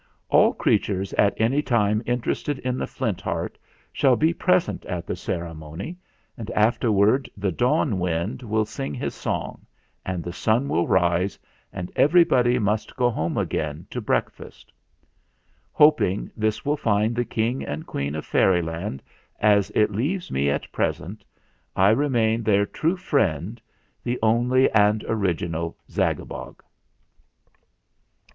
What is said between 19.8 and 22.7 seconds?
leaves me at present, I re main, their